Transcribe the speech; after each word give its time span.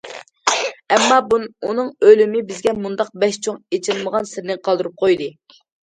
ئەمما 0.95 1.17
ئۇنىڭ 1.67 1.91
ئۆلۈمى 2.07 2.43
بىزگە 2.49 2.73
مۇنداق 2.85 3.11
بەش 3.25 3.39
چوڭ 3.49 3.61
ئېچىلمىغان 3.79 4.29
سىرنى 4.31 4.57
قالدۇرۇپ 4.69 4.97
قويدى. 5.05 5.29